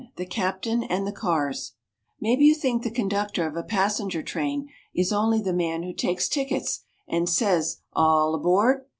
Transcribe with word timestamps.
THE 0.15 0.25
CAPTAIN 0.25 0.81
AND 0.85 1.05
THE 1.05 1.11
CARS 1.11 1.73
Maybe 2.19 2.43
you 2.43 2.55
think 2.55 2.81
the 2.81 2.89
conductor 2.89 3.45
of 3.45 3.55
a 3.55 3.61
passenger 3.61 4.23
train 4.23 4.67
is 4.95 5.13
only 5.13 5.39
the 5.43 5.53
man 5.53 5.83
who 5.83 5.93
takes 5.93 6.27
tickets 6.27 6.81
and 7.07 7.29
says 7.29 7.81
"All 7.93 8.33
Aboard." 8.33 8.83